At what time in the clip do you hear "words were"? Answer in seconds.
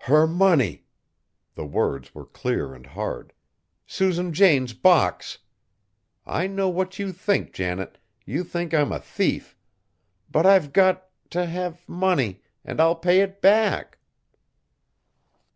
1.64-2.26